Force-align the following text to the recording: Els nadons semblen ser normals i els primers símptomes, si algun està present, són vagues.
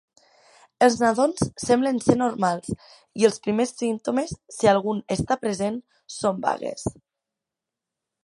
Els 0.85 0.95
nadons 1.01 1.43
semblen 1.63 1.99
ser 2.05 2.13
normals 2.21 2.71
i 3.23 3.27
els 3.29 3.37
primers 3.43 3.75
símptomes, 3.83 4.33
si 4.57 4.71
algun 4.71 5.03
està 5.17 5.37
present, 5.45 5.77
són 6.17 6.41
vagues. 6.47 6.87